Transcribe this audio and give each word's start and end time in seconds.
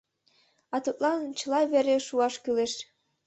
А 0.73 0.75
тудлан 0.83 1.21
чыла 1.39 1.61
вере 1.71 1.97
шуаш 2.07 2.35
кӱлеш. 2.43 2.73